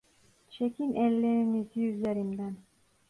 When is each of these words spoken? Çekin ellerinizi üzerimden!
Çekin 0.49 0.95
ellerinizi 0.95 1.81
üzerimden! 1.87 2.55